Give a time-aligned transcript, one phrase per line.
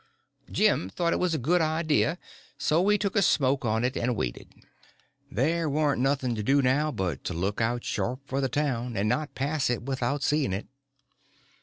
[0.51, 2.17] Jim thought it was a good idea,
[2.57, 4.47] so we took a smoke on it and waited.
[5.29, 9.07] There warn't nothing to do now but to look out sharp for the town, and
[9.07, 10.65] not pass it without seeing it.